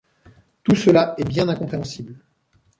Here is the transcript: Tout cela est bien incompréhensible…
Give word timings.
Tout 0.63 0.75
cela 0.75 1.13
est 1.19 1.23
bien 1.29 1.47
incompréhensible… 1.47 2.15